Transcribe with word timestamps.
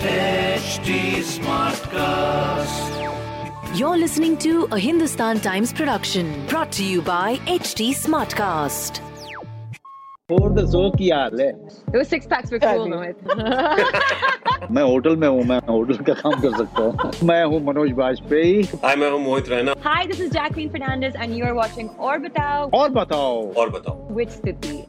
HD 0.00 1.22
Smartcast. 1.22 2.90
You're 3.78 3.96
listening 3.96 4.36
to 4.38 4.68
a 4.70 4.78
Hindustan 4.78 5.40
Times 5.40 5.72
production 5.72 6.46
brought 6.46 6.70
to 6.72 6.84
you 6.84 7.02
by 7.02 7.36
HT 7.46 7.90
Smartcast. 8.02 9.00
और 10.30 10.52
दसो 10.54 10.90
की 10.98 11.08
हाल 11.10 11.40
है 11.40 11.50
Those 11.94 12.08
six 12.08 12.26
packs 12.26 12.50
were 12.52 12.60
cool, 12.60 12.86
Mohit. 12.92 13.16
मैं 14.70 14.82
hotel 14.82 15.16
में 15.16 15.26
हूँ 15.28 15.42
मैं 15.44 15.58
होटल 15.68 15.96
का 16.08 16.14
काम 16.20 16.40
कर 16.42 16.56
सकता 16.58 16.82
हूँ 16.82 17.12
मैं 17.28 17.44
हूँ 17.44 17.60
मनोज 17.66 17.90
बाजपेयी 18.02 18.62
हाय 18.84 18.96
मैं 18.96 19.10
हूँ 19.10 19.20
Mohit 19.24 19.48
Raina 19.48 19.74
Hi, 19.88 20.06
this 20.12 20.20
is 20.20 20.30
Jacqueline 20.38 20.70
Fernandez, 20.70 21.14
and 21.24 21.36
you 21.36 21.44
are 21.50 21.54
watching 21.60 21.90
Orbitao 22.12 22.70
और 22.80 22.88
बताओ 23.00 23.52
और 23.62 23.70
बताओ 23.70 24.14
with 24.20 24.40
Stiti. 24.40 24.85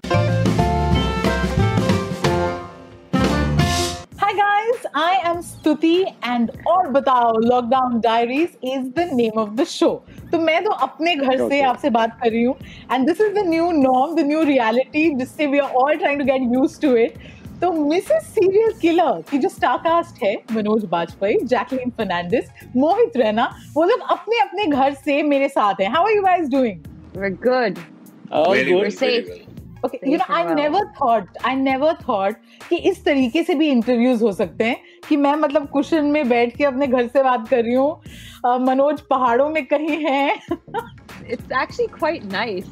एम 5.38 5.42
स्तुति 5.42 5.96
एंड 6.24 6.50
और 6.68 6.88
बताओ 6.90 7.32
lockdown 7.40 7.98
diaries 8.00 8.56
is 8.64 8.86
the 8.94 9.08
name 9.12 9.38
of 9.40 9.50
the 9.50 9.64
show 9.64 9.90
तो 10.32 10.38
मैं 10.38 10.62
तो 10.64 10.70
अपने 10.70 11.14
घर 11.14 11.36
okay. 11.36 11.48
से 11.48 11.60
आपसे 11.62 11.90
बात 11.90 12.18
कर 12.22 12.30
रही 12.30 12.42
हूँ 12.42 12.54
and 12.92 13.06
this 13.06 13.20
is 13.20 13.32
the 13.34 13.44
new 13.48 13.70
norm 13.72 14.14
the 14.16 14.26
new 14.26 14.42
reality 14.44 15.08
जिससे 15.14 15.46
we 15.46 15.58
are 15.58 15.70
all 15.82 15.96
trying 15.96 16.20
to 16.20 16.24
get 16.24 16.54
use 16.54 16.80
to 16.80 16.94
it 16.96 17.18
तो 17.60 17.72
मिसेस 17.72 18.26
सीरियल 18.34 18.72
किलर 18.80 19.22
की 19.30 19.38
जो 19.38 19.48
स्टारकास्ट 19.48 20.22
है 20.22 20.34
मनोज 20.52 20.84
बाजपेयी 20.90 21.40
जैकलिन 21.44 21.90
फर्नांडिस 21.98 22.50
मोहित 22.76 23.16
रैना 23.16 23.50
वो 23.74 23.84
लोग 23.84 24.00
अपने 24.10 24.40
अपने 24.40 24.66
घर 24.66 24.94
से 25.04 25.22
मेरे 25.34 25.48
साथ 25.48 25.80
हैं. 25.80 25.90
How 25.90 26.06
are 26.06 26.16
you 26.16 26.22
guys 26.22 26.48
doing 26.48 26.80
we 27.16 27.24
are 27.24 27.32
good 27.46 27.78
very 28.48 28.90
safe 28.90 29.86
okay 29.86 29.98
you 30.10 30.16
know 30.18 30.34
I 30.34 30.54
never 30.54 30.84
thought 31.00 31.38
I 31.46 31.56
never 31.56 31.94
thought 32.08 32.36
कि 32.68 32.76
इस 32.90 33.04
तरीके 33.04 33.42
से 33.42 33.54
भी 33.54 33.68
इंटरव्यूज़ 33.68 34.22
हो 34.24 34.32
सकते 34.32 34.64
हैं. 34.64 34.76
कि 35.08 35.16
मैं 35.16 35.34
मतलब 35.44 35.68
कुशन 35.70 36.04
में 36.16 36.28
बैठ 36.28 36.56
के 36.56 36.64
अपने 36.64 36.86
घर 36.86 37.06
से 37.08 37.22
बात 37.22 37.48
कर 37.48 37.62
रही 37.64 37.74
हूँ 37.74 38.58
मनोज 38.66 39.00
पहाड़ों 39.10 39.48
में 39.50 39.64
कहीं 39.66 40.04
है 40.04 40.22
It's 41.32 41.50
actually 41.60 41.88
quite 41.94 42.24
nice. 42.32 42.68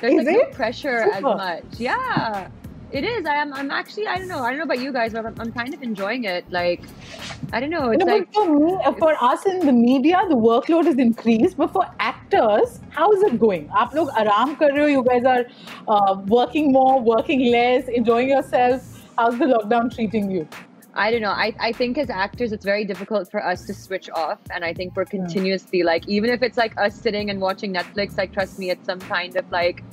There's 0.00 0.20
Is 0.20 0.26
like 0.26 0.36
no 0.36 0.42
it? 0.42 0.52
pressure 0.58 0.98
as 1.14 1.22
much. 1.22 1.64
Yeah. 1.78 2.48
It 2.98 3.04
is. 3.08 3.26
I 3.26 3.34
am. 3.40 3.50
I'm 3.52 3.70
actually. 3.78 4.06
I 4.06 4.14
don't 4.20 4.28
know. 4.28 4.38
I 4.42 4.50
don't 4.50 4.60
know 4.60 4.66
about 4.68 4.78
you 4.82 4.92
guys, 4.92 5.12
but 5.16 5.26
I'm, 5.30 5.34
I'm 5.44 5.50
kind 5.56 5.74
of 5.78 5.82
enjoying 5.88 6.22
it. 6.34 6.46
Like, 6.50 6.86
I 7.52 7.60
don't 7.60 7.74
know. 7.74 7.90
It's 7.96 8.02
No, 8.04 8.06
like 8.10 8.30
but 8.32 8.38
for 8.38 8.54
me, 8.54 8.70
uh, 8.90 8.92
for 9.02 9.10
us 9.30 9.44
in 9.50 9.58
the 9.70 9.74
media, 9.80 10.22
the 10.30 10.38
workload 10.46 10.88
is 10.92 11.02
increased. 11.06 11.58
But 11.58 11.74
for 11.74 11.84
actors, 12.06 12.78
how 13.00 13.10
is 13.18 13.26
it 13.28 13.36
going? 13.42 13.68
आप 13.82 13.94
लोग 13.96 14.10
आराम 14.22 14.54
कर 14.62 14.72
रहे 14.76 14.84
हो? 14.84 14.88
You 14.94 15.04
guys 15.10 15.28
are 15.34 15.44
uh, 15.96 16.16
working 16.38 16.72
more, 16.78 16.94
working 17.10 17.44
less, 17.56 17.92
enjoying 18.00 18.32
yourself. 18.36 18.88
How's 19.18 19.38
the 19.44 19.50
lockdown 19.52 19.94
treating 19.98 20.30
you? 20.38 20.46
I 20.98 21.12
don't 21.12 21.22
know. 21.22 21.30
I, 21.30 21.54
I 21.60 21.70
think 21.70 21.96
as 21.96 22.10
actors, 22.10 22.50
it's 22.50 22.64
very 22.64 22.84
difficult 22.84 23.30
for 23.30 23.42
us 23.42 23.64
to 23.66 23.72
switch 23.72 24.10
off. 24.10 24.40
And 24.52 24.64
I 24.64 24.74
think 24.74 24.96
we're 24.96 25.04
continuously 25.04 25.84
like, 25.84 26.08
even 26.08 26.28
if 26.28 26.42
it's 26.42 26.58
like 26.58 26.76
us 26.76 27.00
sitting 27.00 27.30
and 27.30 27.40
watching 27.40 27.72
Netflix, 27.72 28.18
like, 28.18 28.32
trust 28.32 28.58
me, 28.58 28.70
it's 28.70 28.84
some 28.84 28.98
kind 28.98 29.36
of 29.36 29.48
like, 29.52 29.84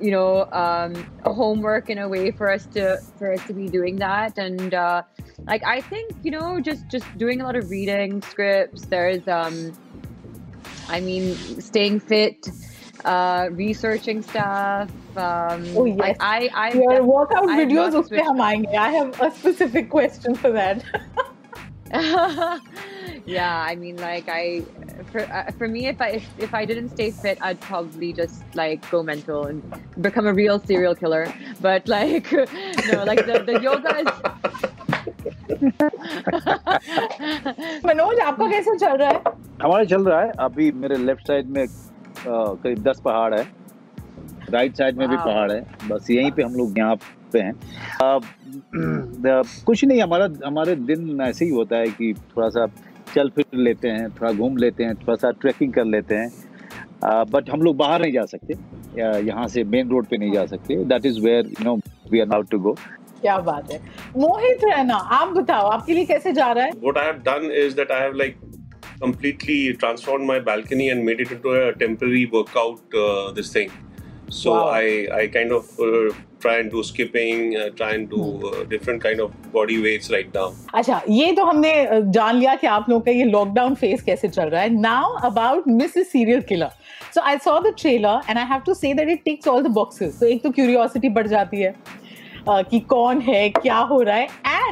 you 0.00 0.10
know, 0.10 0.46
um, 0.50 0.92
a 1.24 1.32
homework 1.32 1.88
in 1.88 1.98
a 1.98 2.08
way 2.08 2.32
for 2.32 2.50
us 2.50 2.66
to 2.74 2.98
for 3.16 3.32
us 3.32 3.46
to 3.46 3.52
be 3.52 3.68
doing 3.68 3.96
that. 3.96 4.38
And 4.38 4.74
uh, 4.74 5.04
like, 5.46 5.62
I 5.64 5.80
think 5.82 6.10
you 6.24 6.32
know, 6.32 6.60
just 6.60 6.88
just 6.90 7.06
doing 7.16 7.40
a 7.40 7.44
lot 7.44 7.54
of 7.54 7.70
reading 7.70 8.20
scripts. 8.22 8.86
There's, 8.86 9.28
um, 9.28 9.72
I 10.88 11.00
mean, 11.00 11.36
staying 11.60 12.00
fit, 12.00 12.48
uh, 13.05 13.49
researching 13.51 14.21
stuff. 14.21 14.89
Um, 15.17 15.65
Oh, 15.75 15.85
yes. 15.85 15.97
like 16.03 16.17
I 16.21 16.49
I 16.53 16.71
Your 16.73 17.03
workout 17.03 17.49
I've 17.49 17.59
videos, 17.63 17.93
not 17.93 18.03
उस 18.03 18.09
पे 18.09 18.15
switched 18.15 18.29
हम 18.29 18.41
आएंगे. 18.41 18.77
I 18.77 18.89
have 18.97 19.21
a 19.21 19.31
specific 19.41 19.89
question 19.89 20.35
for 20.35 20.51
that. 20.51 20.83
yeah, 23.25 23.63
I 23.71 23.75
mean, 23.75 23.97
like 23.97 24.27
I, 24.27 24.63
for 25.11 25.21
uh, 25.21 25.51
for 25.59 25.67
me, 25.67 25.87
if 25.87 26.01
I 26.01 26.07
if, 26.19 26.25
if 26.47 26.53
I 26.53 26.65
didn't 26.65 26.89
stay 26.95 27.11
fit, 27.11 27.37
I'd 27.41 27.59
probably 27.61 28.11
just 28.21 28.43
like 28.61 28.89
go 28.91 29.01
mental 29.03 29.45
and 29.45 29.61
become 30.01 30.27
a 30.27 30.33
real 30.33 30.59
serial 30.59 30.95
killer. 30.95 31.21
But 31.61 31.87
like, 31.87 32.31
no, 32.91 33.03
like 33.11 33.25
the 33.31 33.43
the 33.51 33.59
yoga 33.61 33.95
is. 34.03 34.11
Manoj 37.85 38.19
आपका 38.19 38.47
कैसे 38.51 38.77
चल 38.77 38.95
रहा 38.97 39.09
है? 39.09 39.21
हमारा 39.61 39.83
चल 39.93 40.03
रहा 40.07 40.21
है 40.21 40.31
अभी 40.45 40.71
मेरे 40.83 40.95
लेफ्ट 41.09 41.27
साइड 41.27 41.49
में 41.57 41.63
अ, 41.63 41.67
करीब 42.26 42.82
दस 42.82 43.00
पहाड़ 43.04 43.34
है। 43.34 43.46
राइट 44.50 44.76
साइड 44.76 44.96
में 44.98 45.08
भी 45.08 45.16
पहाड़ 45.16 45.52
है। 45.52 45.66
बस 45.88 46.10
यहीं 46.10 46.30
पे 46.32 46.42
हम 46.42 46.54
लोग 46.54 46.78
यहाँ 46.78 46.96
पे 47.32 47.38
हैं। 47.38 47.52
कुछ 49.66 49.84
नहीं 49.84 50.02
हमारा 50.02 50.28
हमारे 50.46 50.76
दिन 50.76 51.20
ऐसे 51.20 51.44
ही 51.44 51.50
होता 51.50 51.76
है 51.76 51.86
कि 51.86 52.14
थोड़ा 52.36 52.48
सा 52.48 52.66
चल 53.14 53.28
फिर 53.36 53.44
लेते 53.54 53.88
हैं 53.88 54.10
थोड़ा 54.10 54.32
घूम 54.32 54.56
लेते 54.56 54.84
हैं 54.84 54.94
थोड़ा 54.94 55.14
सा 55.16 55.30
ट्रैकिंग 55.40 55.72
कर 55.72 55.84
लेते 55.84 56.14
हैं। 56.14 56.30
बट 57.04 57.50
हम 57.50 57.62
लोग 57.62 57.76
बाहर 57.76 58.00
नहीं 58.02 58.12
जा 58.12 58.24
सकते। 58.32 58.54
यहाँ 59.26 59.46
से 59.48 59.64
मेन 59.64 59.88
रोड 59.90 60.06
पे 60.06 60.16
नहीं 60.16 60.32
जा 60.32 60.44
सकते। 60.46 60.84
That 60.84 61.06
is 61.06 61.20
where 61.20 61.46
you 61.46 61.64
know 61.64 61.76
we 62.12 62.20
are 62.20 62.26
now 62.26 62.42
to 62.50 62.58
go 62.58 62.76
क्या 63.20 63.36
बात 63.46 63.70
है। 63.72 63.80
मोहित 64.16 64.58
रहना 64.64 64.94
आप 65.16 65.28
बताओ 65.28 65.66
आपके 65.68 65.94
लिए 65.94 66.04
कैसे 66.04 66.32
जा 66.32 66.50
रहा 66.52 66.64
है? 66.64 66.72
What 66.84 66.96
I 66.96 67.02
have 67.06 67.18
done 67.24 67.50
is 67.62 67.74
that 67.78 67.90
I 67.96 67.98
have 68.02 68.14
like 68.20 68.36
completely 69.00 69.60
transformed 69.74 70.26
my 70.26 70.38
balcony 70.40 70.88
and 70.90 71.04
made 71.04 71.20
it 71.20 71.30
into 71.36 71.52
a 71.60 71.72
temporary 71.84 72.26
workout. 72.26 72.80
Uh, 73.04 73.32
this 73.32 73.52
thing. 73.52 73.70
So 74.40 74.50
Wow. 74.52 74.66
I 74.80 74.88
I 75.20 75.22
kind 75.36 75.52
of 75.54 75.70
uh, 75.84 76.08
try 76.42 76.52
and 76.58 76.70
do 76.74 76.82
skipping, 76.88 77.40
uh, 77.62 77.64
try 77.78 77.88
and 77.94 78.04
do 78.10 78.20
uh, 78.50 78.64
different 78.72 79.02
kind 79.06 79.22
of 79.24 79.32
body 79.56 79.78
weights 79.86 80.10
right 80.16 80.30
now. 80.36 80.44
अच्छा 80.80 81.00
ये 81.20 81.32
तो 81.38 81.44
हमने 81.44 81.72
अ, 81.86 81.98
जान 82.18 82.36
लिया 82.36 82.54
कि 82.62 82.66
आप 82.74 82.86
लोगों 82.90 83.00
का 83.06 83.12
ये 83.12 83.24
लॉकडाउन 83.30 83.74
फ़ेज़ 83.80 84.04
कैसे 84.04 84.28
चल 84.28 84.48
रहा 84.54 84.60
है 84.62 84.68
now 84.80 85.14
about 85.30 85.64
Mrs 85.80 86.10
serial 86.12 86.40
killer 86.52 86.70
so 87.14 87.20
I 87.30 87.38
saw 87.48 87.58
the 87.66 87.74
trailer 87.80 88.20
and 88.30 88.38
I 88.38 88.44
have 88.52 88.60
to 88.66 88.74
say 88.82 88.92
that 89.00 89.08
it 89.16 89.22
ticks 89.24 89.48
all 89.54 89.62
the 89.62 89.70
boxes 89.80 90.18
तो 90.20 90.26
एक 90.26 90.42
तो 90.42 90.50
क्यूरियोसिटी 90.60 91.08
बढ़ 91.18 91.26
जाती 91.34 91.60
है 91.62 91.74
अ, 92.48 92.62
कि 92.70 92.80
कौन 92.94 93.20
है 93.30 93.48
क्या 93.60 93.78
हो 93.92 94.00
रहा 94.02 94.16
है 94.16 94.28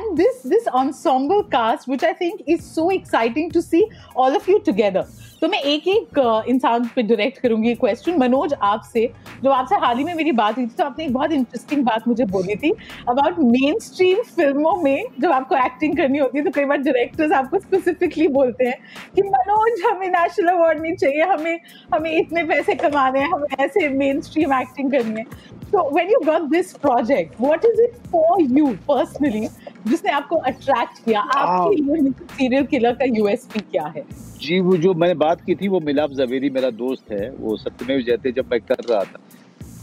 and 0.09 0.17
this 0.17 0.47
this 0.47 0.65
ensemble 0.79 1.43
cast 1.53 1.89
which 1.89 2.05
I 2.05 2.13
think 2.13 2.41
is 2.49 2.61
so 2.63 2.91
exciting 2.91 3.53
to 3.53 3.61
see 3.61 3.89
all 4.17 4.37
of 4.37 4.51
you 4.51 4.59
together 4.59 5.05
तो 5.41 5.49
मैं 5.49 5.59
एक 5.61 5.89
एक 5.89 6.19
अ, 6.19 6.43
इंसान 6.49 6.85
पे 6.97 7.03
डायरेक्ट 7.03 7.39
करूँगी 7.39 7.75
क्वेश्चन 7.75 8.19
मनोज 8.19 8.55
आपसे 8.63 9.11
जो 9.45 9.51
आपसे 9.51 9.75
हाल 9.77 9.99
ही 9.99 10.05
में 10.05 10.15
मेरी 10.15 10.33
बात 10.33 10.57
हुई 10.57 10.67
थी 10.67 10.75
तो 10.79 10.85
आपने 10.85 11.05
एक 11.05 11.13
बहुत 11.13 11.33
इंटरेस्टिंग 11.33 11.85
बात 11.85 12.09
मुझे 12.09 12.25
बोली 12.25 12.55
थी 12.57 12.71
अबाउट 13.09 13.39
मेन 13.39 13.79
स्ट्रीम 13.79 14.23
फ़िल्मों 14.37 14.75
में 14.83 15.05
जब 15.21 15.33
आपको 15.33 15.57
एक्टिंग 15.57 15.97
करनी 15.97 16.19
होती 16.19 16.39
है 16.39 16.45
तो 16.45 16.51
कई 16.51 16.65
बार 16.65 16.79
डायरेक्टर्स 16.79 17.33
आपको 17.33 17.59
स्पेसिफिकली 17.59 18.29
बोलते 18.29 18.65
हैं 18.65 18.79
कि 19.17 19.23
मनोज 19.23 19.83
हमें 19.91 20.09
नेशनल 20.09 20.49
अवार्ड 20.49 20.81
नहीं 20.83 20.97
चाहिए 20.97 21.23
हमें 21.23 21.61
हमें 21.95 22.11
इतने 22.13 22.45
पैसे 22.45 22.75
कमाने 22.75 23.21
हैं 23.21 23.31
हमें 23.31 23.49
ऐसे 23.61 23.89
मेन 23.89 24.21
स्ट्रीम 24.21 24.53
एक्टिंग 24.55 24.91
करनी 24.93 25.21
है. 25.21 25.25
तो 25.73 25.91
when 25.95 26.11
you 26.11 26.19
got 26.27 26.43
this 26.43 26.73
project 26.73 27.41
what 27.41 27.65
is 27.65 27.81
it 27.83 27.97
for 28.13 28.43
you 28.59 28.67
personally 28.67 29.49
जिसने 29.89 30.13
आपको 30.13 30.37
अट्रैक्ट 30.51 31.05
किया 31.05 31.21
आपके 31.21 31.77
लिए 31.77 32.11
सीरियल 32.13 32.67
किलर 32.67 32.93
का 32.93 33.05
यूएसपी 33.17 33.61
क्या 33.61 33.87
है? 33.97 34.05
जी 34.41 34.61
वो 34.61 34.77
जो 34.77 34.95
मैंने 34.95 35.15
बात 35.15 35.41
की 35.41 35.55
थी 35.55 35.69
वो 35.69 35.81
मिलाप 35.81 36.11
जवेरी 36.13 36.51
मेरा 36.51 36.71
दोस्त 36.81 37.13
है 37.13 37.31
वो 37.31 37.57
सत्यमेव 37.57 38.01
जयते 38.01 38.33
जब 38.33 38.51
मैं 38.53 38.61
कर 38.61 38.85
रहा 38.91 39.03
था 39.05 39.21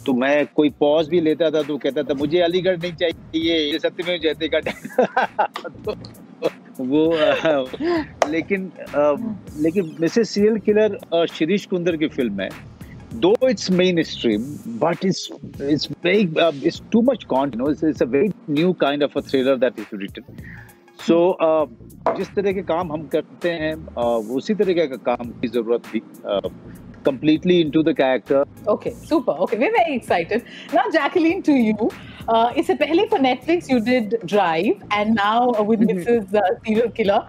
तो 0.05 0.13
मैं 0.13 0.45
कोई 0.55 0.69
पॉज 0.79 1.07
भी 1.09 1.19
लेता 1.21 1.49
था 1.51 1.61
तो 1.61 1.77
कहता 1.77 2.03
था 2.03 2.13
मुझे 2.13 2.39
अलीगढ़ 2.41 2.77
नहीं 2.77 2.93
चाहिए 2.93 3.57
ये 3.71 3.79
सत्यमेव 3.79 4.19
जयते 4.23 4.47
का 4.47 4.59
तो 5.85 5.95
वो 6.79 7.03
लेकिन 8.29 8.72
लेकिन 9.59 9.95
Mrs 9.99 10.29
serial 10.29 10.57
killer 10.59 10.97
Shirish 11.33 11.66
Kunder 11.66 11.97
की 11.97 12.07
फ़िल्म 12.07 12.41
है 12.41 12.49
Though 13.15 13.34
it's 13.48 13.71
mainstream 14.03 14.43
but 14.81 15.04
it's 15.04 15.28
it's 15.62 15.88
very 16.04 16.21
it's 16.66 16.82
too 16.93 17.03
much 17.10 17.25
can't 17.31 17.56
no 17.56 17.71
it's 17.71 18.03
a 18.03 18.06
very 18.06 18.31
new 18.50 18.72
kind 18.82 19.03
of 19.04 19.16
a 19.19 19.21
thriller 19.31 19.56
that 19.65 19.78
is 19.81 20.00
written 20.00 20.36
so 21.07 21.18
जिस 22.16 22.34
तरह 22.34 22.53
के 22.53 22.62
काम 22.62 22.92
हम 22.92 23.07
करते 23.12 23.51
हैं 23.62 23.74
uh, 23.74 24.36
उसी 24.36 24.54
तरह 24.54 24.86
का 24.86 24.97
काम 25.15 25.30
की 25.41 25.48
जरूरत 25.48 25.95
थी 25.95 26.03
completely 27.04 27.54
into 27.62 27.83
the 27.83 27.92
character 27.98 28.41
Okay, 28.72 28.91
super. 29.10 29.33
Okay, 29.45 29.59
we're 29.60 29.72
very 29.72 29.95
excited. 29.95 30.42
Now, 30.72 30.83
Jacqueline, 30.97 31.42
to 31.45 31.53
you. 31.53 31.91
Uh, 32.28 32.53
इससे 32.57 32.74
पहले 32.83 33.09
for 33.12 33.18
Netflix 33.18 33.71
you 33.71 33.80
did 33.80 34.16
Drive, 34.33 34.83
and 34.92 35.15
now 35.15 35.51
uh, 35.53 35.62
with 35.62 35.80
Mrs. 35.80 36.34
Uh, 36.34 36.42
Serial 36.66 36.91
Killer. 36.91 37.21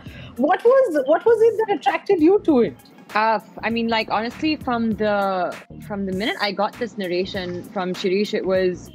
What 0.48 0.66
was 0.66 1.00
what 1.08 1.26
was 1.26 1.46
it 1.50 1.62
that 1.62 1.76
attracted 1.78 2.22
you 2.22 2.40
to 2.50 2.60
it? 2.62 2.92
Uh, 3.17 3.41
I 3.63 3.71
mean, 3.71 3.89
like 3.89 4.11
honestly, 4.11 4.57
from 4.57 4.91
the 4.91 5.57
from 5.87 6.05
the 6.05 6.13
minute 6.13 6.37
I 6.39 6.53
got 6.53 6.75
this 6.75 6.99
narration 6.99 7.63
from 7.73 7.95
Shirish, 7.95 8.35
it 8.35 8.45
was 8.45 8.91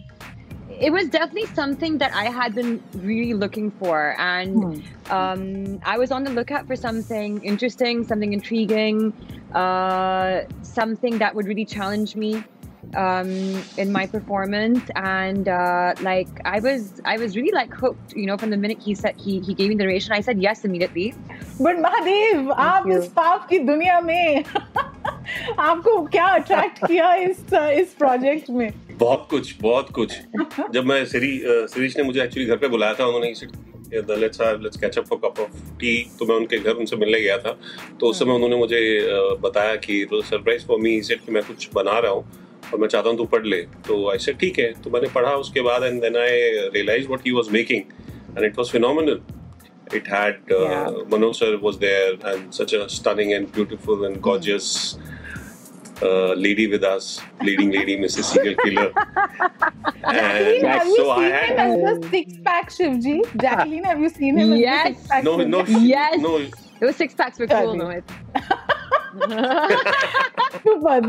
it 0.70 0.92
was 0.94 1.10
definitely 1.10 1.48
something 1.56 1.98
that 1.98 2.14
I 2.14 2.26
had 2.26 2.54
been 2.54 2.84
really 2.98 3.34
looking 3.34 3.72
for, 3.72 4.16
and 4.20 4.86
um, 5.10 5.82
I 5.84 5.98
was 5.98 6.12
on 6.12 6.24
the 6.24 6.30
lookout 6.30 6.68
for 6.68 6.76
something 6.76 7.44
interesting, 7.44 8.04
something 8.04 8.32
intriguing, 8.32 9.12
uh, 9.56 10.42
something 10.62 11.18
that 11.18 11.34
would 11.34 11.48
really 11.48 11.66
challenge 11.66 12.16
me. 12.16 12.44
Um, 12.96 13.64
in 13.78 13.92
my 13.92 14.06
performance, 14.08 14.82
and 14.96 15.48
uh, 15.48 15.94
like 16.02 16.30
I 16.46 16.60
was, 16.60 17.02
I 17.06 17.18
was 17.18 17.36
really 17.36 17.52
like 17.52 17.74
hooked. 17.74 18.14
You 18.14 18.26
know, 18.26 18.38
from 18.38 18.50
the 18.50 18.58
minute 18.58 18.82
he 18.82 18.96
said 18.96 19.16
he 19.18 19.40
he 19.40 19.54
gave 19.54 19.70
me 19.70 19.76
the 19.76 19.84
narration, 19.84 20.14
I 20.14 20.22
said 20.22 20.42
yes 20.42 20.66
immediately. 20.66 21.14
But 21.62 21.80
Mahadev 21.80 22.52
आप 22.52 22.86
you. 22.86 22.98
इस 22.98 23.08
पाप 23.16 23.48
की 23.50 23.60
दुनिया 23.60 24.00
में 24.02 24.44
आपको 25.60 26.02
क्या 26.12 26.26
attract 26.36 26.86
किया 26.88 27.14
इस 27.16 27.54
इस 27.54 27.94
प्रोजेक्ट 28.00 28.50
में 28.50 28.72
बहुत 28.98 29.28
कुछ 29.30 29.56
बहुत 29.62 29.90
कुछ 29.96 30.14
जब 30.74 30.86
मैं 30.86 31.04
सिरी 31.06 31.40
सिरीश 31.46 31.98
ने 31.98 32.04
मुझे 32.04 32.22
एक्चुअली 32.24 32.48
घर 32.48 32.58
पे 32.58 32.68
बुलाया 32.68 32.94
था 32.94 33.06
उन्होंने 33.06 33.34
let's 33.94 34.42
let's 34.42 34.78
catch 34.80 34.98
up 34.98 35.06
for 35.06 35.20
cup 35.24 35.40
of 35.40 35.58
tea 35.80 35.96
तो 36.20 36.26
मैं 36.26 36.36
उनके 36.36 36.60
घर 36.60 36.74
उनसे 36.74 36.96
मिलने 36.96 37.22
गया 37.22 37.38
था 37.38 37.58
तो 38.00 38.08
उस 38.08 38.20
समय 38.20 38.34
उन्होंने 38.34 38.56
मुझे 38.56 38.80
बताया 39.42 39.76
कि 39.86 40.06
सरप्राइज़ 40.14 40.66
फॉर 40.68 40.80
मी 40.82 41.02
सेड 41.02 41.26
कि 41.26 41.32
मैं 41.32 41.44
कुछ 41.44 41.70
बना 41.76 41.98
रहा 42.00 42.12
हूँ 42.12 42.26
और 42.74 42.80
मैं 42.80 42.88
चाहता 42.88 43.10
हूँ 43.10 43.18
तू 43.18 43.26
पढ़ 43.36 43.46
ले 43.46 43.62
तो 43.88 44.10
आई 44.12 44.18
सेड 44.26 44.38
ठीक 44.40 44.60
है 44.60 44.72
तो 44.84 44.90
मैंने 44.90 45.08
पढ़ा 45.16 45.34
उसके 45.46 45.62
बाद 45.70 45.84
and 45.84 46.02
then 46.02 46.18
I 46.18 46.40
realize 46.76 47.08
what 47.08 47.26
he 47.26 47.32
was 47.32 47.50
making 47.54 47.82
and 48.38 48.46
it 48.46 48.58
was 48.58 48.72
phenomenal 48.72 49.22
it 49.98 50.06
had 50.10 50.52
uh, 50.56 50.58
Yeah. 50.66 51.00
Manoj 51.14 51.30
sir 51.38 51.48
was 51.64 51.78
there 51.80 52.12
and 52.30 52.54
such 52.58 52.74
a 52.78 52.78
stunning 52.92 53.32
and 53.38 53.50
beautiful 53.56 54.06
and 54.10 54.20
gorgeous 54.28 54.68
uh, 56.10 56.34
lady 56.44 56.68
with 56.74 56.86
us, 56.92 57.10
leading 57.48 57.72
lady, 57.72 57.98
Mrs. 58.04 58.30
Serial 58.36 58.56
Killer. 58.62 58.86
Jacqueline, 58.94 60.66
have 60.66 60.88
you 60.92 60.96
so 60.96 61.10
I 61.12 61.18
seen 61.18 61.34
him 61.34 61.60
as 61.66 61.76
the 61.82 62.08
six 62.14 62.38
pack 62.46 62.72
Shivji? 62.78 63.18
Jacqueline, 63.44 63.84
have 63.84 64.00
you 64.06 64.10
seen 64.10 64.40
him 64.44 64.54
Yes. 64.62 64.88
as 64.88 64.94
the 64.94 65.00
six 65.02 65.12
pack? 65.12 65.24
no, 65.30 65.36
no, 65.56 65.66
Yes. 65.90 66.18
no. 66.28 66.34
Those 66.86 66.96
six 67.04 67.14
packs 67.24 67.44
were 67.44 67.48
cool, 67.48 67.78
Sorry. 67.80 68.02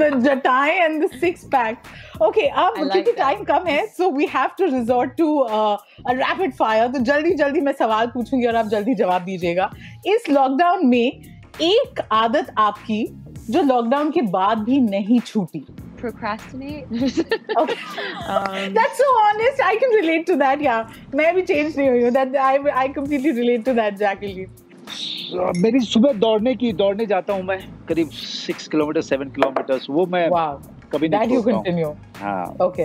The 0.02 0.08
jatai 0.24 0.70
and 0.84 1.02
the 1.02 1.08
six 1.18 1.44
pack. 1.44 1.86
Okay, 2.20 2.48
अब 2.48 2.74
क्योंकि. 2.76 3.12
Time 3.12 3.44
कम 3.44 3.66
है 3.66 3.80
so 3.96 4.08
we 4.08 4.26
have 4.26 4.56
to 4.56 4.70
resort 4.74 5.16
to 5.16 5.28
uh, 5.42 5.76
a 6.10 6.16
rapid 6.16 6.56
fire. 6.62 6.88
तो 6.92 6.98
जल्दी 7.10 7.34
जल्दी 7.42 7.60
मैं 7.60 7.72
सवाल 7.72 8.06
पूछूँगी 8.14 8.46
और 8.46 8.56
आप 8.56 8.66
जल्दी 8.74 8.94
जवाब 8.94 9.24
दीजिएगा 9.24 9.70
इस 10.14 10.28
लॉकडाउन 10.30 10.86
में 10.86 11.06
एक 11.60 12.00
आदत 12.12 12.54
आपकी 12.58 13.04
जो 13.50 13.62
लॉकडाउन 13.62 14.10
के 14.10 14.22
बाद 14.36 14.58
भी 14.64 14.80
नहीं 14.80 15.20
छूटी 15.20 15.64
Procrastinate. 16.02 16.88
Okay. 17.56 17.76
um, 18.28 18.74
That's 18.74 18.98
so 18.98 19.04
honest. 19.18 19.60
I 19.62 19.76
can 19.82 19.92
relate 19.96 20.26
to 20.26 20.36
that. 20.38 20.60
Yeah, 20.60 20.88
मैं 21.14 21.34
भी 21.34 21.42
change 21.42 21.76
नहीं 21.76 21.88
हुई 21.88 22.02
हूँ. 22.02 22.10
That 22.10 22.34
I 22.44 22.54
I 22.84 22.88
completely 22.88 23.32
relate 23.36 23.64
to 23.66 23.74
that, 23.74 23.98
Jacqueline. 24.00 24.50
मेरी 25.34 25.80
सुबह 25.80 26.12
दौड़ने 26.12 26.54
की 26.54 26.72
दौड़ने 26.72 27.06
जाता 27.06 27.32
हूँ 27.32 27.42
मैं 27.42 27.58
करीब 27.88 28.08
सिक्स 28.08 28.68
किलोमीटर 28.68 29.00
सेवन 29.00 29.28
किलोमीटर 29.28 29.80
वो 29.90 30.06
मैं 30.06 30.28
Wow, 30.28 30.66
कभी 30.92 31.08
नहीं 31.08 31.42
छोड़ता 31.42 31.86
हूँ. 31.86 31.96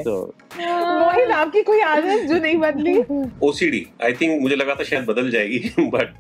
तो 0.04 0.34
मोहित 0.60 1.32
आपकी 1.32 1.62
कोई 1.62 1.82
आदत 1.82 2.28
जो 2.28 2.40
नहीं 2.40 2.56
बदली? 2.56 2.98
ओसीडी 3.44 3.88
आई 4.04 4.14
थिंक 4.14 4.42
मुझे 4.42 4.56
लगा 4.56 4.76
था 4.76 4.84
शायद 4.84 5.06
बदल 5.06 5.32
जाएगी, 5.32 5.60
बट 5.80 6.14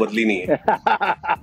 बदली 0.00 0.24
नहीं 0.24 0.40
है. 0.40 0.46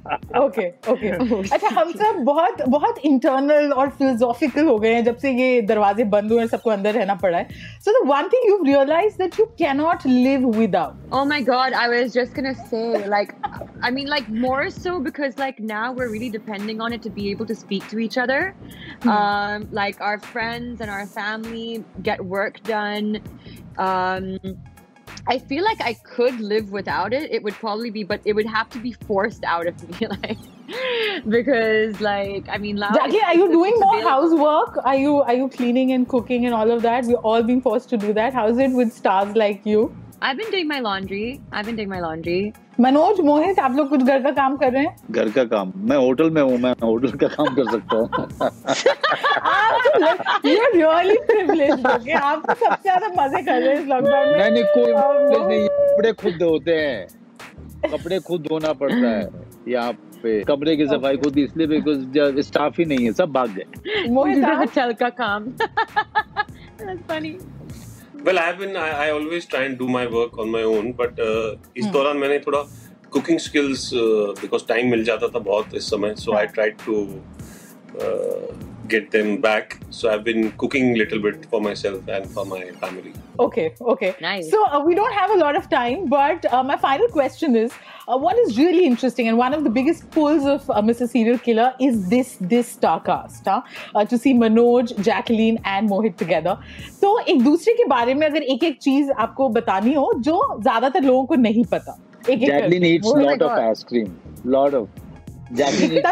ओके 0.41 0.67
ओके 0.93 1.09
अच्छा 1.55 1.69
हम 1.81 1.91
सब 1.93 2.23
बहुत 2.25 2.63
बहुत 2.69 2.99
इंटरनल 3.11 3.73
और 3.73 3.91
फिलोसॉफिकल 3.99 4.67
हो 4.67 4.79
गए 4.79 4.93
हैं 4.95 5.05
जब 5.05 5.17
से 5.25 5.33
ये 5.33 5.61
दरवाजे 5.71 6.05
बंद 6.15 6.33
हुए 6.33 6.41
हैं 6.41 6.47
सबको 6.49 6.71
अंदर 6.71 6.95
रहना 6.95 7.15
पड़ा 7.23 7.39
है 7.39 7.49
so 7.85 7.93
the 7.99 8.07
one 8.09 8.29
thing 8.35 8.49
you 8.51 8.63
realize 8.67 9.17
that 9.19 9.39
you 9.41 9.47
can 9.59 9.77
not 9.77 10.07
live 10.07 10.49
without 10.59 11.15
Oh 11.17 11.25
my 11.25 11.41
god, 11.41 11.75
I 11.81 11.89
was 11.89 12.13
just 12.13 12.35
gonna 12.35 12.53
say, 12.71 13.09
like, 13.09 13.29
I 13.89 13.91
mean, 13.91 14.09
like, 14.13 14.29
more 14.29 14.65
so 14.71 14.95
because, 15.01 15.37
like, 15.39 15.61
now 15.61 15.93
we're 15.99 16.09
really 16.15 16.31
depending 16.31 16.81
on 16.87 16.97
it 16.97 17.03
to 17.03 17.13
be 17.19 17.27
able 17.31 17.47
to 17.51 17.57
speak 17.61 17.87
to 17.93 18.01
each 18.07 18.19
other. 18.19 18.39
Um, 19.17 19.69
like, 19.81 20.01
our 20.01 20.19
friends 20.19 20.81
and 20.81 20.91
our 20.91 21.07
family 21.07 21.85
get 22.03 22.25
work 22.35 22.59
done. 22.71 23.21
Um, 23.79 24.27
I 25.28 25.38
feel 25.40 25.64
like 25.64 25.82
I 25.82 25.94
could 25.94 26.40
live 26.40 26.72
without 26.72 27.14
it. 27.14 27.32
It 27.32 27.44
would 27.44 27.54
probably 27.54 27.90
be, 27.90 28.04
but 28.04 28.22
it 28.26 28.34
would 28.34 28.46
have 28.46 28.70
to 28.72 28.80
be 28.80 28.94
forced 28.94 29.44
out 29.44 29.68
of 29.68 29.76
me, 30.02 30.08
like, 30.08 30.38
because, 31.28 32.00
like, 32.02 32.48
I 32.50 32.58
mean. 32.58 32.78
Jackie, 32.78 33.22
are 33.22 33.36
you 33.36 33.50
doing 33.52 33.74
more 33.78 34.02
housework? 34.02 34.78
Are 34.84 34.96
you 34.96 35.22
are 35.22 35.34
you 35.34 35.50
cleaning 35.50 35.92
and 35.92 36.08
cooking 36.08 36.46
and 36.46 36.56
all 36.56 36.72
of 36.72 36.82
that? 36.82 37.06
We're 37.06 37.16
all 37.18 37.44
being 37.44 37.62
forced 37.62 37.90
to 37.90 37.98
do 37.98 38.14
that. 38.14 38.34
How 38.34 38.48
is 38.48 38.58
it 38.58 38.72
with 38.72 38.94
stars 38.94 39.36
like 39.36 39.66
you? 39.66 39.96
I've 40.22 40.38
been 40.38 40.52
doing 40.52 40.68
my 40.68 40.80
laundry. 40.80 41.42
I've 41.52 41.66
been 41.66 41.76
doing 41.76 41.90
my 41.90 42.00
laundry. 42.00 42.54
Manoj 42.80 43.20
Mohit 43.20 43.60
आप 43.60 43.76
लोग 43.76 43.88
कुछ 43.90 44.02
घर 44.02 44.22
का 44.24 44.32
काम 44.32 44.56
कर 44.58 44.72
रहे 44.72 44.84
हैं 44.84 44.96
घर 45.12 45.30
का 45.32 45.44
काम 45.54 45.72
मैं 45.90 45.96
होटल 45.98 46.30
में 46.32 46.42
हूँ 46.42 46.58
मैं 46.58 46.72
होटल 46.84 47.12
का 47.24 47.28
काम 47.28 47.56
कर 47.56 47.72
सकता 47.72 47.98
हूँ 47.98 48.10
You're 50.44 50.70
really 50.76 51.18
privileged, 51.30 51.88
okay? 51.88 52.16
आप 52.20 52.44
तो 52.48 52.54
सबसे 52.54 52.82
ज़्यादा 52.82 53.08
मज़े 53.18 53.42
कर 53.42 53.62
रहे 53.62 53.74
हैं 53.74 53.82
इस 53.82 53.88
लॉकडाउन 53.88 54.30
में 54.30 54.38
नहीं 54.38 54.52
नहीं 54.52 54.64
कोई 54.76 54.92
Oh, 54.94 55.48
नहीं 55.48 55.68
कपड़े 55.68 56.12
खुद 56.22 56.38
धोते 56.40 56.76
हैं 56.76 57.08
कपड़े 57.92 58.20
खुद 58.28 58.42
धोना 58.48 58.74
पड़ता 58.84 59.08
है 59.08 59.24
यहाँ 59.68 59.94
पे 60.24 60.42
कमरे 60.44 60.76
की 60.78 60.86
सफ़ाई 60.88 61.18
खुद 61.24 61.38
इसलिए 61.38 61.68
बिकॉज़ 61.68 62.40
स्टाफ 62.50 62.80
ही 62.80 62.86
नहीं 62.86 63.06
है 63.06 63.14
सब 63.22 63.32
भाग 63.34 63.56
गए 63.56 64.10
मोहित 64.10 64.44
आप 64.44 64.58
hotel 64.60 64.94
ka 65.02 65.10
kaam. 65.22 65.50
That's 66.80 67.02
funny. 67.08 67.34
Well, 68.24 68.38
I've 68.38 68.60
been 68.60 68.76
I, 68.78 68.90
I 69.06 69.10
always 69.12 69.48
try 69.48 69.64
and 69.64 69.80
do 69.80 69.88
my 69.88 70.06
work 70.06 70.38
on 70.38 70.52
my 70.52 70.62
own, 70.62 70.92
but 70.94 71.20
uh, 71.20 71.56
इस 71.78 71.86
दौरान 71.94 72.18
मैंने 72.18 72.38
थोड़ा 72.40 72.60
कुकिंग 73.14 73.40
स्किल्स 73.40 73.90
बिकॉज़ 74.42 74.66
टाइम 74.68 74.92
मिल 74.92 75.04
जाता 75.04 75.28
था 75.28 75.40
बहुत 75.48 75.74
इस 75.76 75.90
समय 75.90 76.14
so 76.16 76.36
I 76.38 76.48
tried 76.58 76.76
to 76.86 76.96
get 78.91 79.11
them 79.11 79.41
back 79.41 79.79
so 79.91 80.09
i've 80.11 80.23
been 80.25 80.51
cooking 80.63 80.93
a 80.95 80.97
little 80.99 81.21
bit 81.23 81.47
for 81.53 81.61
myself 81.61 82.07
and 82.17 82.29
for 82.31 82.45
my 82.47 82.65
family 82.83 83.13
Okay, 83.45 83.75
okay. 83.93 84.15
Nice. 84.23 84.51
So 84.51 84.59
uh, 84.65 84.81
we 84.83 84.95
don't 84.95 85.13
have 85.13 85.31
a 85.31 85.35
lot 85.41 85.57
of 85.57 85.69
time, 85.69 86.07
but 86.13 86.47
uh, 86.51 86.63
my 86.63 86.77
final 86.79 87.07
question 87.09 87.55
is, 87.55 87.71
uh, 88.09 88.17
what 88.17 88.39
is 88.39 88.57
really 88.59 88.87
interesting 88.87 89.29
and 89.29 89.37
one 89.37 89.53
of 89.57 89.63
the 89.63 89.69
biggest 89.69 90.11
pulls 90.11 90.47
of 90.47 90.71
uh, 90.71 90.81
Mr. 90.81 91.07
Serial 91.07 91.37
Killer 91.49 91.67
is 91.79 92.09
this 92.09 92.31
this 92.41 92.67
star 92.77 92.95
cast, 93.09 93.45
huh? 93.45 93.61
Uh, 93.95 94.07
to 94.07 94.17
see 94.17 94.33
Manoj, 94.33 94.95
Jacqueline 95.09 95.59
and 95.75 95.91
Mohit 95.91 96.17
together. 96.23 96.57
तो 97.03 97.19
एक 97.35 97.43
दूसरे 97.45 97.75
के 97.75 97.85
बारे 97.93 98.15
में 98.15 98.27
अगर 98.27 98.43
एक 98.55 98.65
एक 98.71 98.79
चीज 98.89 99.11
आपको 99.27 99.49
बतानी 99.59 99.93
हो 99.95 100.13
जो 100.31 100.39
ज्यादातर 100.63 101.03
लोगों 101.11 101.25
को 101.27 101.35
नहीं 101.45 101.65
पता 101.75 101.99
एक 102.31 102.43
एक 102.43 102.49
Jacqueline 102.49 102.81
करके। 102.81 102.95
eats 102.95 103.13
Oh 103.13 103.17
my 103.17 103.27
lot 103.27 103.43
of 103.43 103.51
God. 103.51 103.69
ice 103.71 103.85
cream 103.93 104.17
lot 104.57 104.79
of 104.81 104.89
Jackie 105.54 105.88
needs 105.90 106.08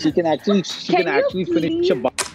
She 0.00 0.12
can 0.12 0.26
actually 0.26 0.62
she 0.62 0.92
can, 0.92 1.04
can 1.04 1.08
actually 1.08 1.44
finish 1.44 1.90
a 1.90 1.94
box. 1.96 2.30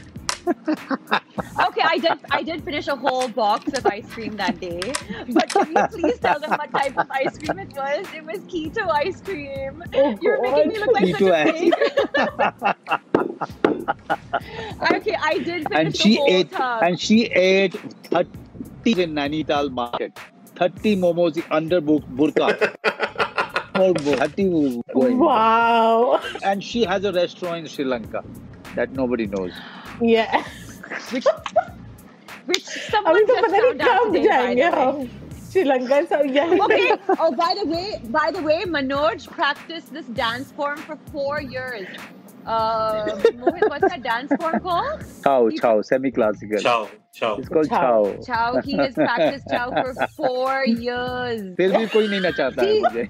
okay, 0.47 1.81
I 1.81 1.97
did 1.97 2.19
I 2.29 2.43
did 2.43 2.63
finish 2.63 2.87
a 2.87 2.95
whole 2.95 3.27
box 3.27 3.73
of 3.73 3.85
ice 3.87 4.07
cream 4.13 4.35
that 4.37 4.59
day. 4.59 4.93
But 5.29 5.49
can 5.49 5.71
you 5.71 5.87
please 5.91 6.19
tell 6.19 6.39
them 6.39 6.51
what 6.51 6.71
type 6.71 6.97
of 6.97 7.09
ice 7.09 7.37
cream 7.37 7.57
it 7.59 7.73
was? 7.73 8.05
It 8.13 8.23
was 8.25 8.39
keto 8.41 8.87
ice 8.89 9.21
cream. 9.21 9.83
Oh, 9.93 10.17
You're 10.21 10.41
making 10.41 10.67
me 10.67 10.79
look 10.79 10.93
like 10.93 11.05
keto 11.05 11.29
such 11.29 11.47
a 11.47 11.53
baby. 11.53 11.71
okay, 14.95 15.17
I 15.19 15.37
did 15.39 15.67
finish 15.67 15.73
and 15.73 15.95
she 15.95 16.21
ate, 16.27 16.51
tub. 16.51 16.83
And 16.83 16.99
she 16.99 17.25
ate 17.25 17.73
30 18.11 19.01
in 19.01 19.15
Nainital 19.15 19.71
market. 19.71 20.19
30 20.55 20.97
momos 20.97 21.43
under 21.51 21.81
burqa 21.81 22.75
her 23.75 23.93
was 24.47 24.81
going. 24.93 25.19
Wow. 25.19 26.13
On. 26.13 26.43
And 26.43 26.63
she 26.63 26.83
has 26.83 27.03
a 27.03 27.11
restaurant 27.11 27.57
in 27.57 27.67
Sri 27.67 27.85
Lanka 27.85 28.23
that 28.75 28.91
nobody 28.93 29.27
knows. 29.27 29.53
Yeah. 30.01 30.43
Which, 31.11 31.25
which 32.45 32.63
someone 32.63 33.27
just 33.27 33.51
found 33.51 33.81
out 33.81 34.13
today, 34.13 34.55
by. 34.55 35.07
Sri 35.49 35.63
Lanka. 35.63 36.07
So 36.07 36.23
yeah. 36.23 36.57
Okay. 36.65 36.91
Oh, 37.19 37.31
by 37.35 37.55
the 37.61 37.65
way, 37.67 38.01
by 38.05 38.31
the 38.31 38.41
way, 38.41 38.63
Manoj 38.63 39.27
practiced 39.27 39.93
this 39.93 40.05
dance 40.07 40.51
form 40.51 40.77
for 40.77 40.97
four 41.11 41.41
years. 41.41 41.87
Uh, 42.45 43.05
Mohit, 43.41 43.69
what's 43.69 43.89
that 43.89 44.03
dance 44.03 44.31
form 44.39 44.59
called? 44.59 45.03
chow 45.23 45.49
chow 45.61 45.81
semi 45.81 46.11
classical 46.11 46.59
ciao 46.59 46.87
ciao 47.11 47.35
it's 47.37 47.49
called 47.49 47.67
Chow. 47.69 47.77
chow, 47.79 48.21
Chow. 48.27 48.61
He 48.61 48.77
has 48.77 48.93
practiced 48.93 49.47
chow 49.49 49.71
for 49.71 49.93
four 50.17 50.63
years. 50.65 51.41
फिर 51.59 51.71
भी 51.77 51.85
कोई 51.95 52.07
नहीं 52.07 52.21
नचाता 52.25 52.61
है 52.61 52.79
मुझे 52.81 53.03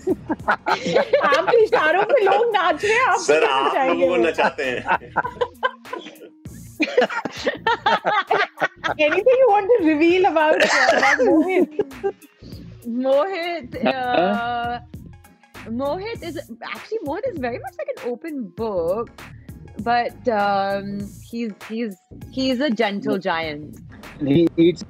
आपके 1.31 1.57
इशारों 1.63 2.03
पे 2.13 2.23
लोग 2.25 2.45
नाच 2.55 2.85
रहे 2.85 2.93
हैं 2.93 3.05
आप 3.07 3.19
सर 3.27 3.43
आप 3.49 3.75
लोगों 3.75 3.99
को 3.99 4.07
वो? 4.07 4.17
नचाते 4.27 4.63
हैं 4.69 4.83
Anything 8.99 9.37
you 9.41 9.47
want 9.49 9.69
to 9.73 9.85
reveal 9.85 10.25
about, 10.31 10.55
about 10.63 11.19
Mohit? 11.27 11.69
Mohit. 13.05 13.85
Uh, 13.85 14.79
Mohit 15.65 16.21
is 16.23 16.39
actually 16.63 16.99
Mohit 16.99 17.27
is 17.31 17.39
very 17.39 17.59
much 17.59 17.73
like 17.77 17.87
an 17.97 18.11
open 18.11 18.47
book, 18.49 19.09
but 19.81 20.27
um, 20.27 20.99
he's 21.23 21.51
he's 21.67 21.95
he's 22.31 22.59
a 22.59 22.69
gentle 22.69 23.17
giant. 23.17 23.79
He 24.19 24.47
eats. 24.57 24.83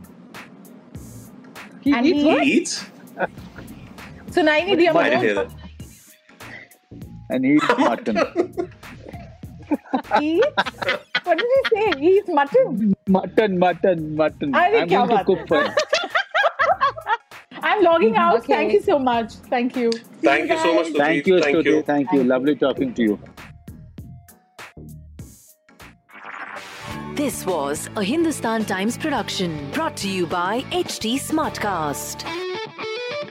He 1.81 1.93
and 1.93 2.05
eats. 2.05 2.19
He 2.19 2.25
what? 2.25 2.43
eats? 2.43 2.85
so 4.31 4.43
Naini, 4.43 4.75
need 4.75 4.81
you 4.81 4.93
have 4.93 5.53
And 7.29 7.45
he 7.45 7.53
eats 7.55 7.67
mutton. 7.77 8.69
eats? 10.21 10.45
What 11.23 11.39
did 11.39 11.47
he 11.53 11.75
say? 11.75 11.99
He 11.99 12.07
eats 12.17 12.29
mutton. 12.29 12.93
Mutton, 13.07 13.57
mutton, 13.57 14.15
mutton. 14.15 14.53
I'm 14.53 14.87
going 14.87 15.09
to 15.09 15.23
cook 15.23 15.47
for. 15.47 15.75
I'm 17.65 17.83
logging 17.83 18.09
mm-hmm. 18.09 18.19
out. 18.19 18.37
Okay. 18.39 18.53
Thank 18.53 18.73
you 18.73 18.81
so 18.81 18.99
much. 18.99 19.33
Thank 19.53 19.75
you. 19.75 19.91
See 19.91 20.03
Thank 20.21 20.51
you 20.51 20.57
so 20.59 20.75
much, 20.75 20.93
guys. 20.93 20.97
Thank 20.97 21.27
you, 21.27 21.41
Thank 21.41 21.57
Stuti. 21.57 21.65
you. 21.65 21.81
Thank 21.81 22.11
you. 22.11 22.23
Lovely 22.23 22.55
talking 22.55 22.93
to 22.93 23.01
you. 23.01 23.19
This 27.15 27.45
was 27.45 27.89
a 27.95 28.03
Hindustan 28.03 28.65
Times 28.65 28.97
production 28.97 29.71
brought 29.71 29.97
to 29.97 30.09
you 30.09 30.27
by 30.27 30.61
HT 30.83 31.15
Smartcast. 31.15 32.23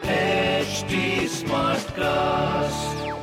HT 0.02 1.28
Smartcast. 1.40 3.13